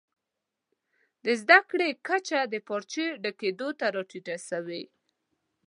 د 1.25 1.27
زده 1.41 1.59
کړي 1.69 1.89
کچه 2.07 2.39
د 2.53 2.55
پارچې 2.67 3.05
ډکېدو 3.23 3.69
ته 3.79 3.85
راټیټه 3.95 4.35
سوې. 4.49 4.83